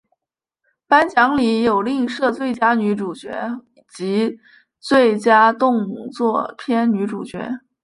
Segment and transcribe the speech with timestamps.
[0.87, 3.29] 颁奖礼有另设最佳女主角
[3.93, 4.39] 及
[4.79, 7.37] 最佳动作片女主角。